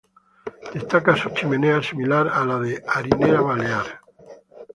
[0.73, 3.85] Destaca su chimenea, similar a la de Harinera Balear.